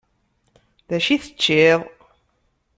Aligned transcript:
Dacu 0.89 1.09
i 1.15 1.17
teččiḍ? 1.23 1.79